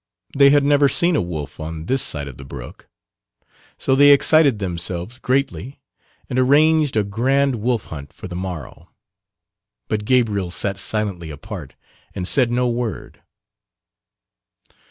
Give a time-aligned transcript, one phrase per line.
[0.35, 2.87] They had never seen a wolf on this side of the brook,
[3.77, 5.79] so they excited themselves greatly
[6.27, 8.89] and arranged a grand wolf hunt for the morrow,
[9.89, 11.75] but Gabriel sat silently apart
[12.15, 13.21] and said no word.